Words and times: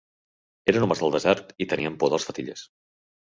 Eren 0.71 0.85
homes 0.85 1.03
del 1.03 1.13
desert 1.17 1.53
i 1.65 1.69
tenien 1.73 1.99
por 2.05 2.11
dels 2.15 2.25
fetillers. 2.31 2.65